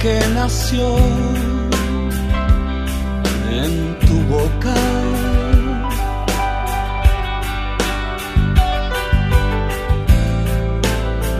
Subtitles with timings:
[0.00, 0.96] Que nació
[3.48, 4.74] en tu boca.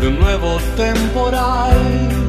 [0.01, 2.28] De nuevo temporal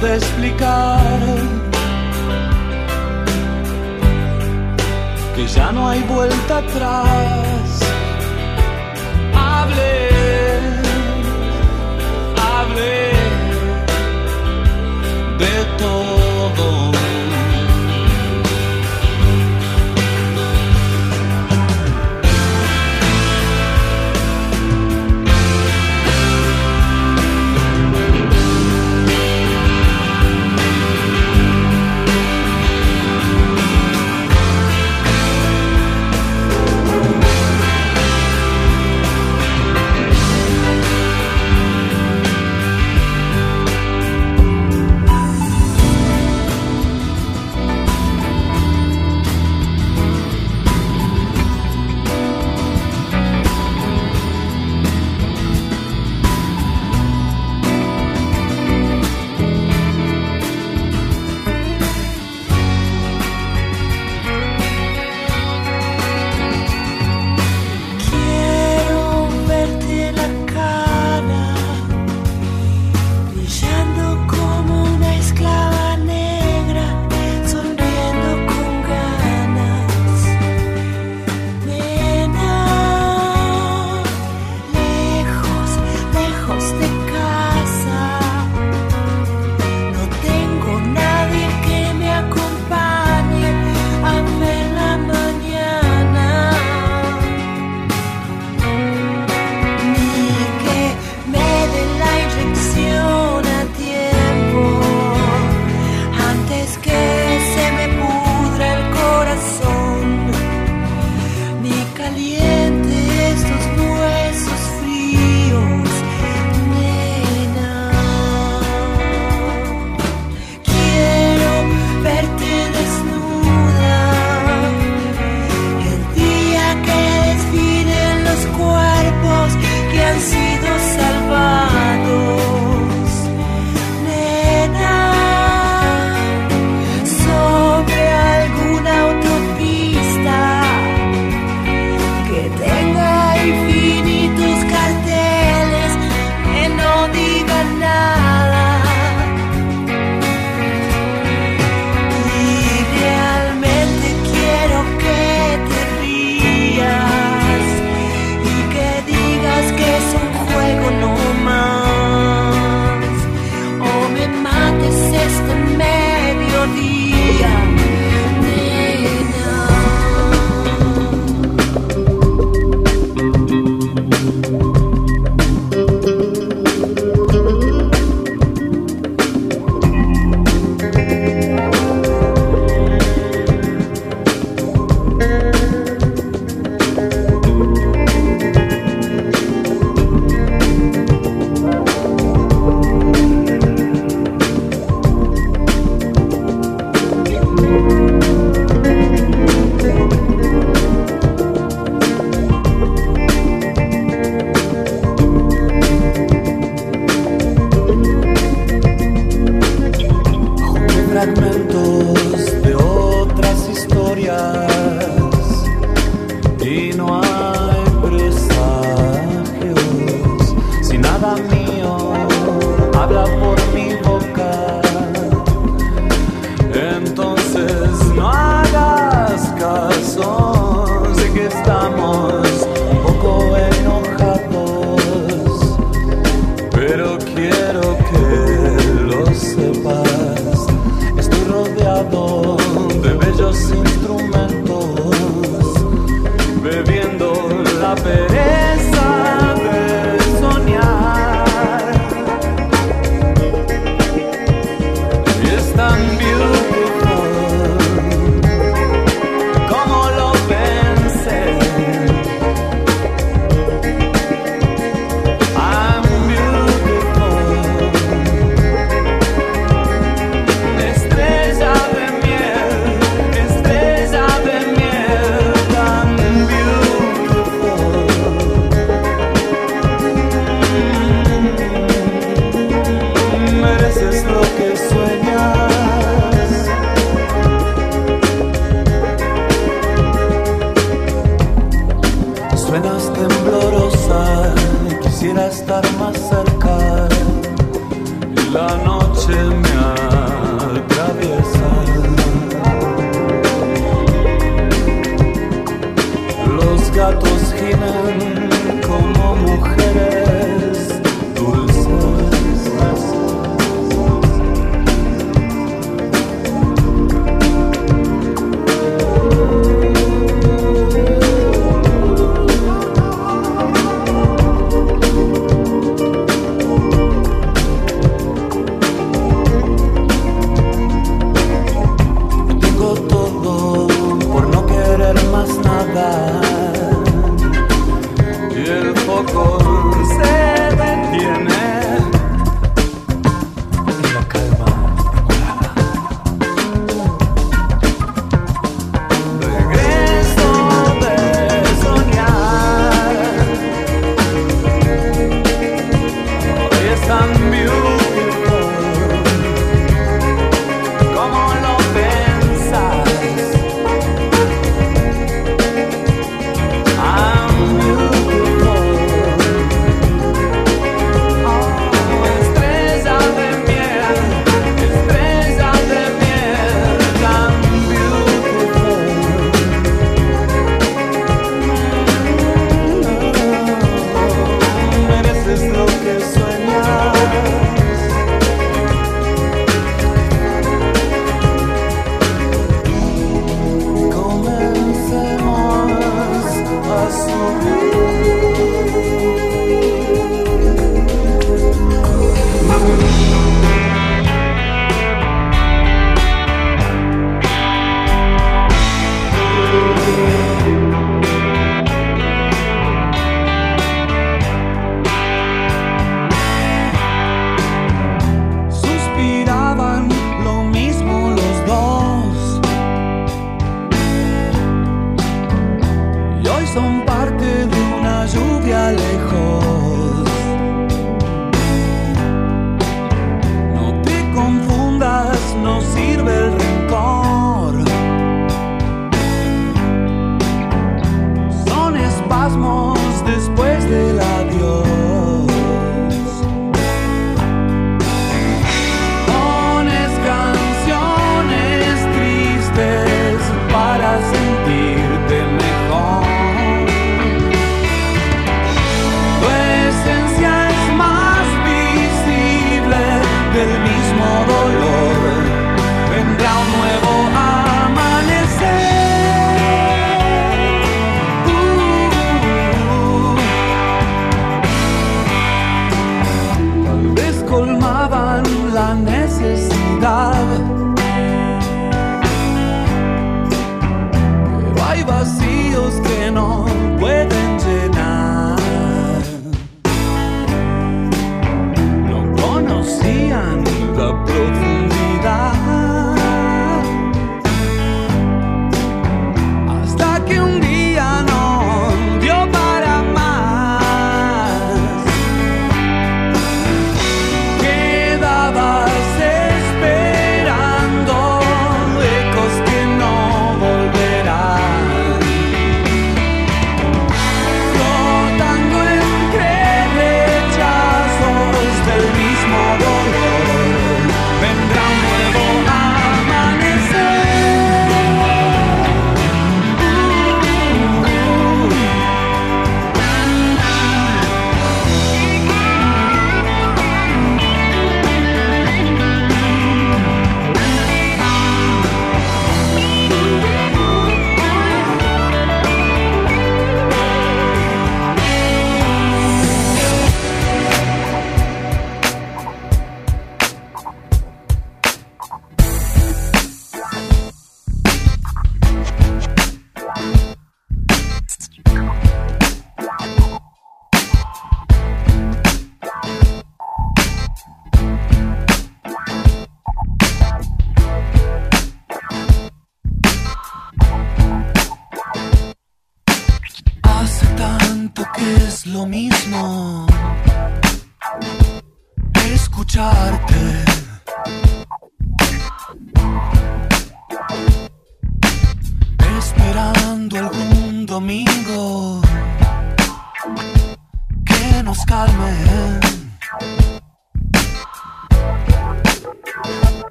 [0.00, 1.00] de explicar
[5.36, 7.80] que ya no hay vuelta atrás.
[9.34, 10.08] Hable,
[12.36, 13.12] hable
[15.38, 16.09] de todo.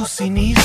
[0.00, 0.59] alucinismo.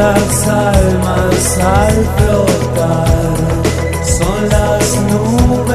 [0.00, 3.36] Nuestras almas al flotar.
[4.02, 5.69] Son las nubes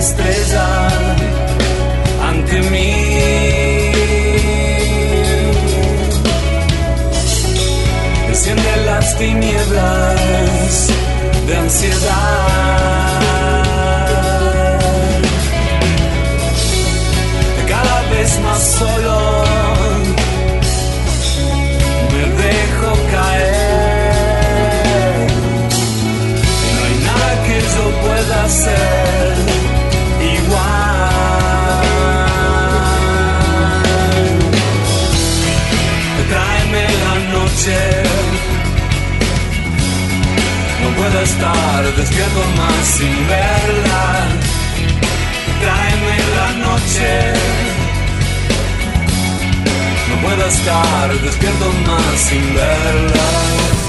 [0.00, 0.88] estrella
[2.30, 2.92] ante mí.
[8.28, 10.88] Enciende las tinieblas
[11.46, 13.19] de ansiedad.
[41.40, 44.28] Estar despierto más sin verla.
[45.60, 47.32] Tráeme la noche.
[50.08, 53.79] No puedo estar despierto más sin verla.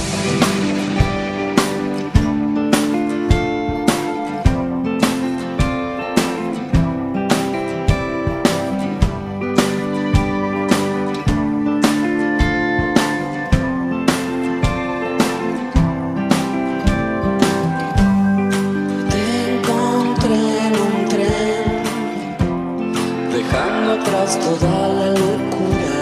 [23.81, 26.01] Dejando atrás toda la locura.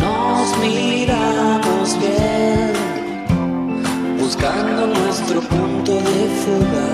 [0.00, 2.72] Nos miramos bien,
[4.18, 6.90] buscando nuestro punto de fuga.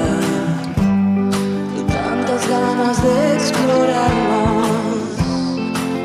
[1.77, 4.97] De tantas ganas de explorarnos,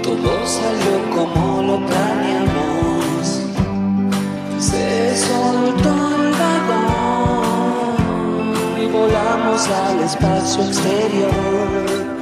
[0.04, 3.24] todo salió como lo planeamos.
[4.60, 7.98] Se soltó el vagón
[8.82, 12.17] y volamos al espacio exterior.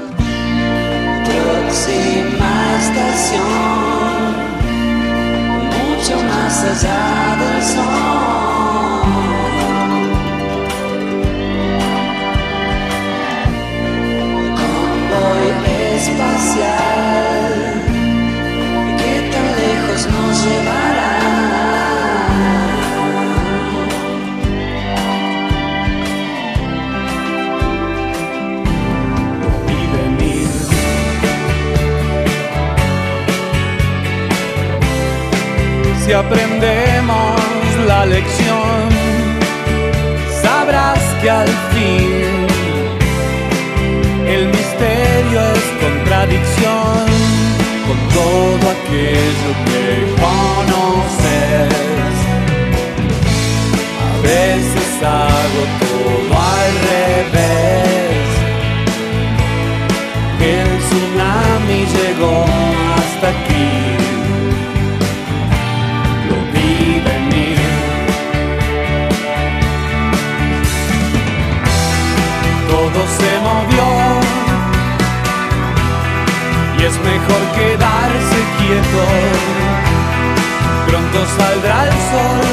[1.43, 3.43] Próxima estación,
[5.71, 7.02] mucho más allá
[7.39, 8.15] del sol.
[15.95, 17.54] Espacial,
[18.98, 20.85] ¿qué tan lejos nos llevará?
[36.06, 37.41] Si aprendemos
[37.88, 38.89] la lección,
[40.39, 42.46] sabrás que al fin
[44.28, 47.06] el misterio es contradicción
[47.88, 49.88] con todo aquello que
[50.22, 51.74] conoces.
[54.06, 57.64] A veces hago todo al revés.
[80.88, 82.45] Pronto saldrá el sol.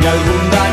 [0.00, 0.67] Y algún daño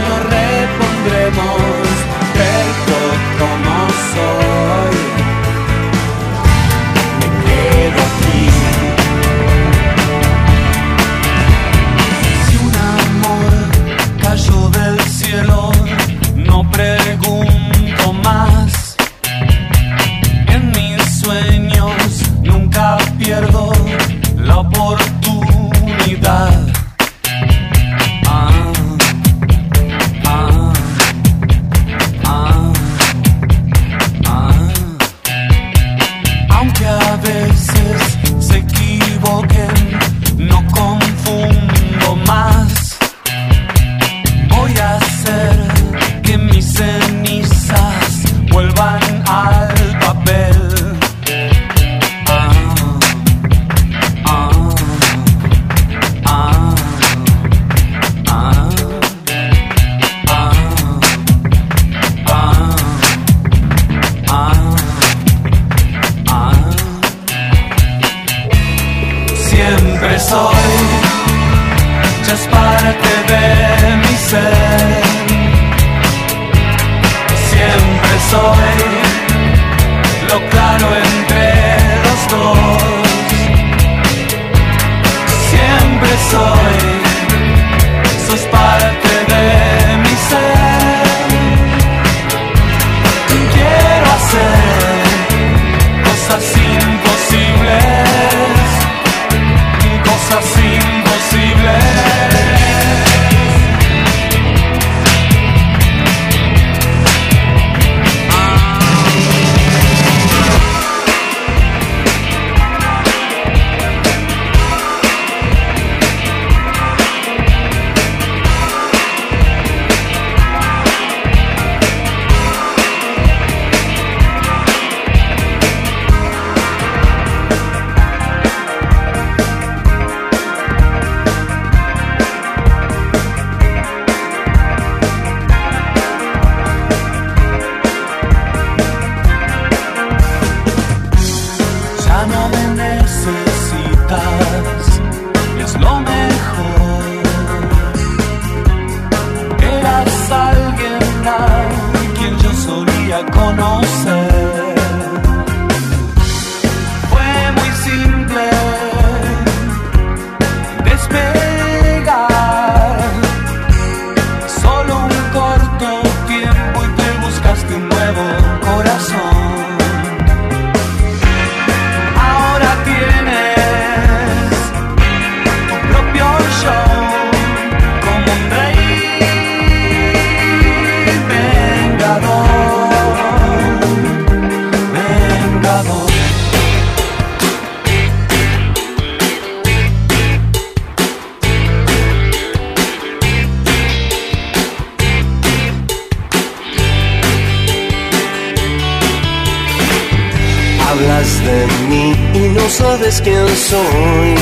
[202.69, 204.35] sabes quién soy.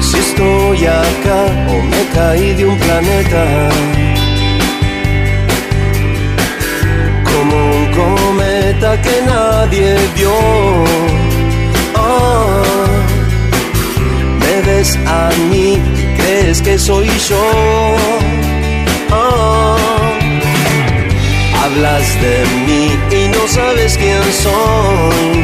[0.00, 3.44] Si estoy acá o me caí de un planeta.
[7.30, 10.38] Como un cometa que nadie vio.
[11.94, 12.62] Ah,
[14.40, 15.78] me ves a mí
[16.16, 17.44] crees que soy yo.
[19.10, 19.76] Ah,
[21.66, 25.36] hablas de mí y no sabes quién soy.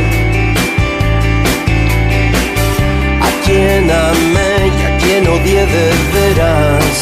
[3.27, 6.95] A quien amé y a quien odié de veras.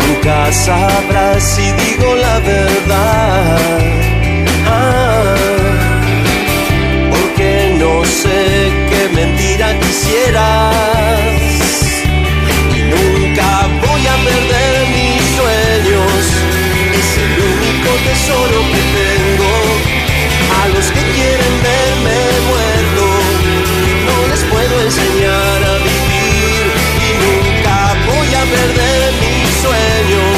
[0.00, 3.80] Nunca sabrás si digo la verdad.
[4.68, 5.34] Ah,
[7.12, 7.50] porque
[7.82, 8.38] no sé
[8.90, 11.26] qué mentira quisieras.
[12.76, 13.48] Y nunca
[13.84, 15.65] voy a perder mis sueños.
[18.04, 19.52] Tesoro que tengo.
[20.62, 22.18] A los que quieren verme
[22.50, 23.04] muerto,
[24.06, 26.64] no les puedo enseñar a vivir.
[27.06, 30.35] Y nunca voy a perder mis sueños,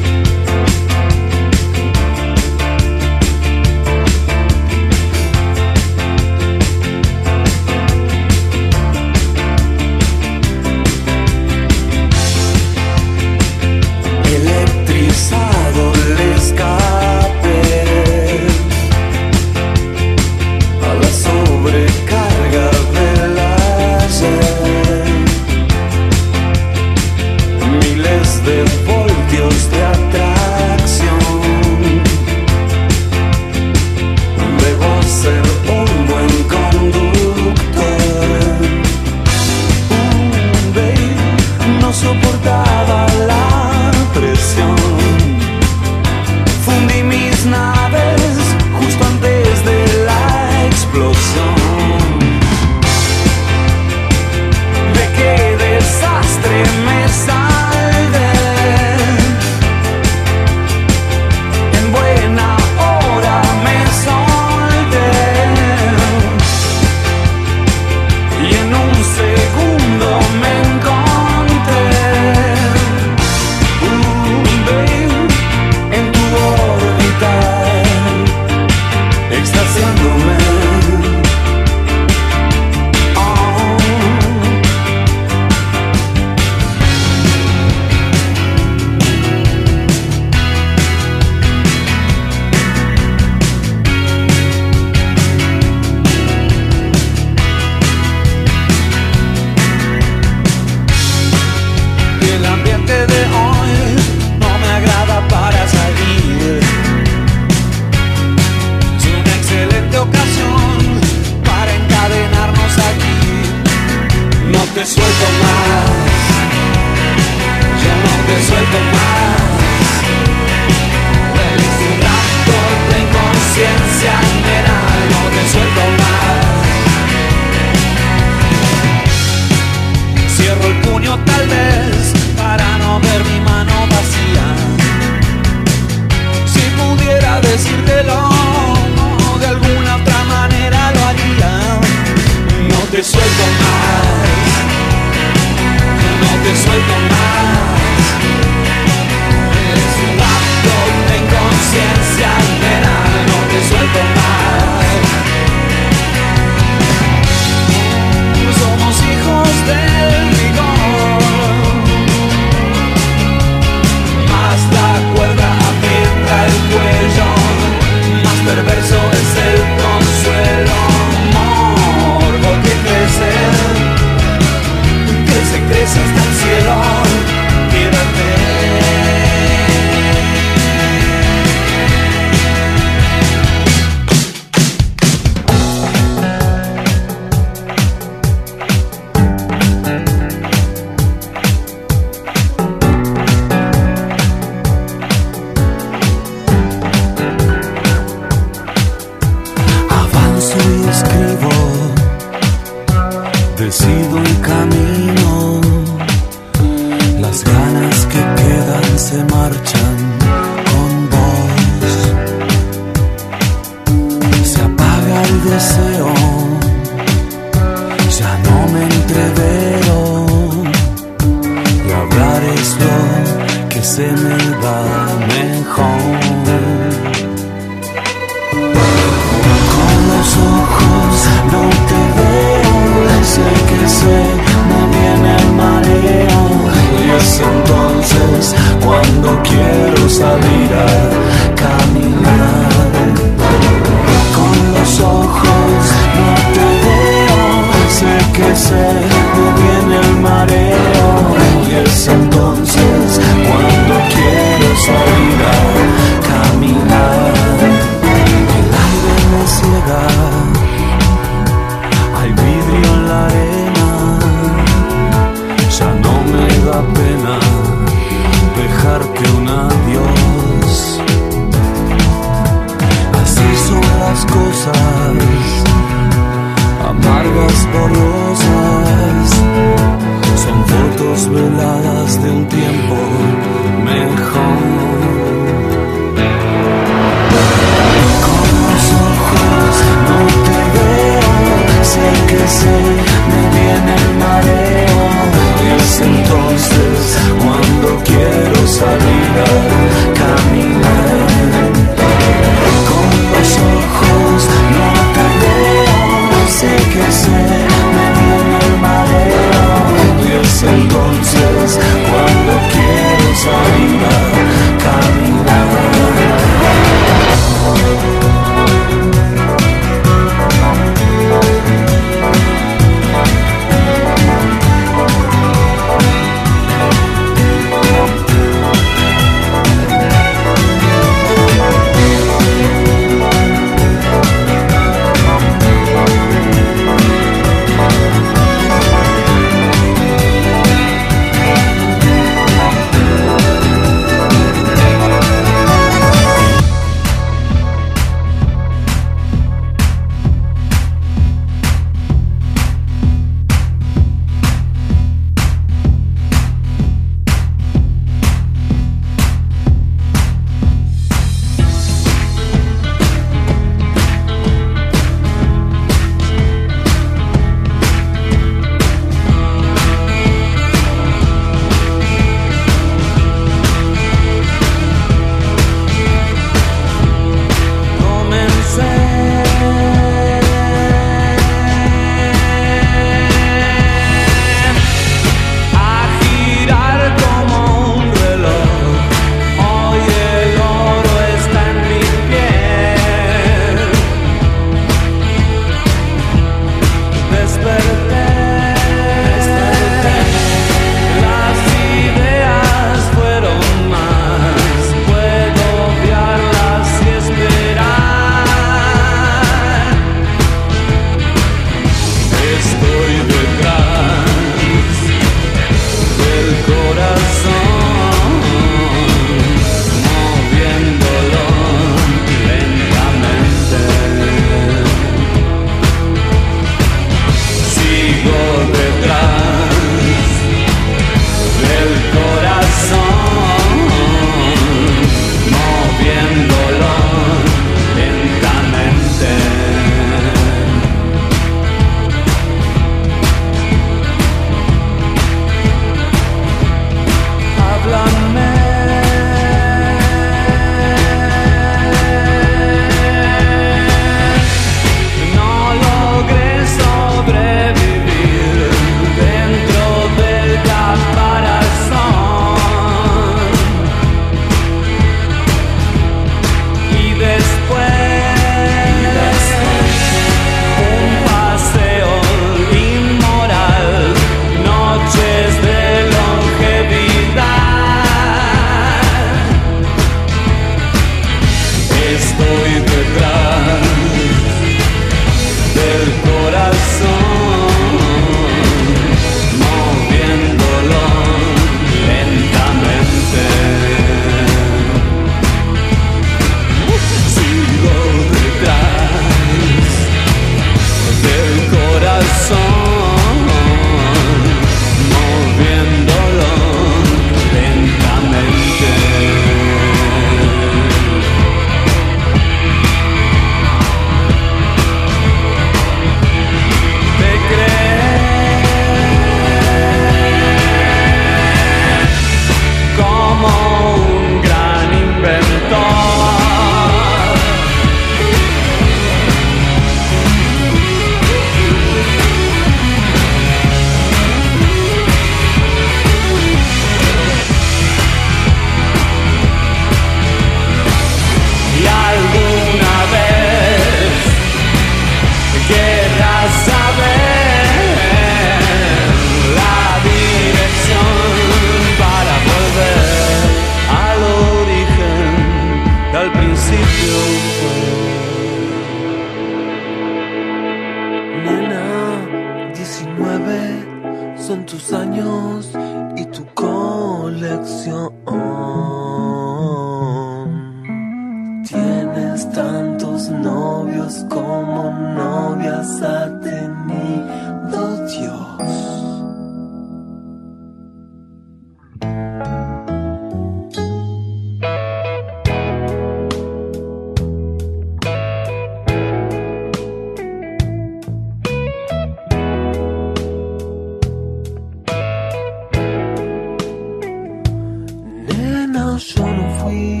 [598.94, 600.00] Nena, yo no fui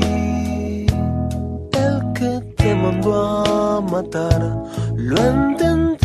[1.72, 4.40] el que te mandó a matar.
[4.96, 6.03] Lo entendiste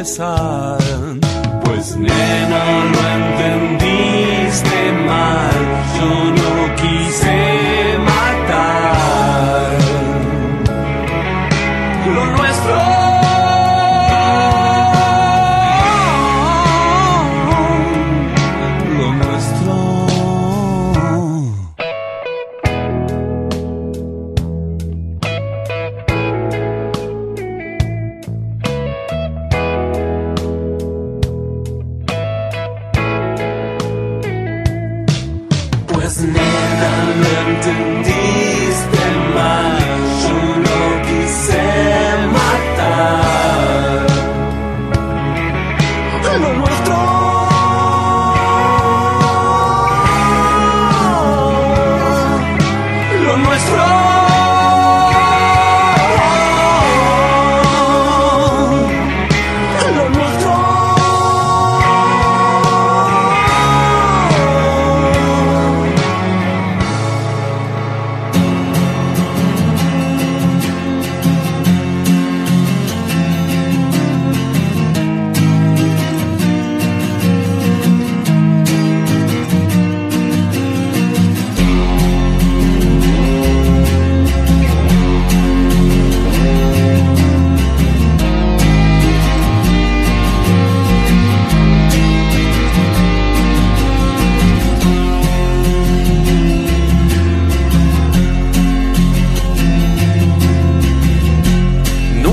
[0.00, 0.78] confessar,
[1.96, 2.29] nem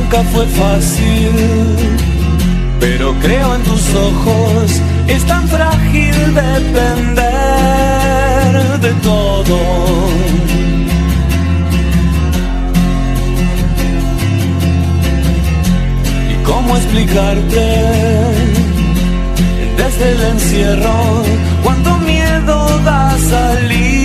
[0.09, 1.31] Nunca fue fácil,
[2.79, 4.81] pero creo en tus ojos.
[5.05, 7.25] Es tan frágil depender
[8.79, 9.57] de todo.
[16.31, 17.65] ¿Y cómo explicarte
[19.75, 21.23] desde el encierro
[21.63, 23.96] cuánto miedo da salir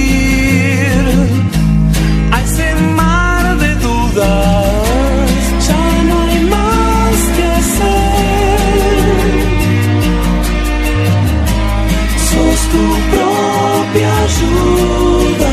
[14.40, 15.51] propia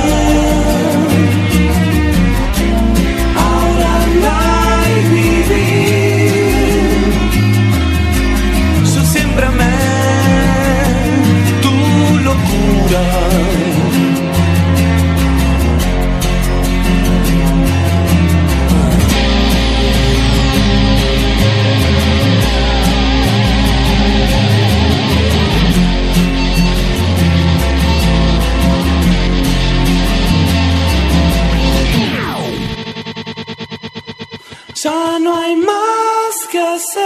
[34.83, 37.01] Ya no hay más que hacer.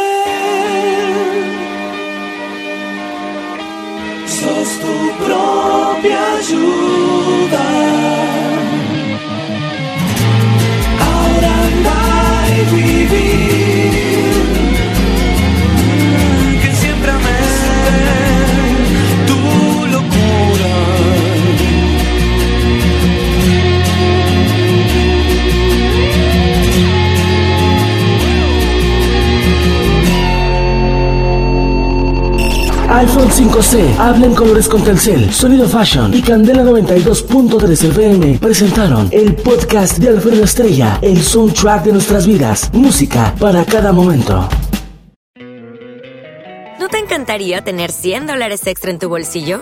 [4.28, 4.96] Sos tu
[5.26, 7.66] propia ayuda.
[11.00, 13.53] Ahora andar y vivir.
[32.94, 39.34] iPhone 5C, habla en colores con Telcel, Sonido Fashion y Candela 92.3 FM presentaron el
[39.34, 44.48] podcast de Alfredo Estrella, el soundtrack de nuestras vidas, música para cada momento.
[46.80, 49.62] ¿No te encantaría tener 100 dólares extra en tu bolsillo?